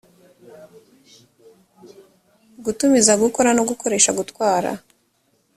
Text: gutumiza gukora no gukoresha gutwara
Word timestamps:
gutumiza 2.63 3.11
gukora 3.23 3.49
no 3.57 3.63
gukoresha 3.69 4.15
gutwara 4.19 4.71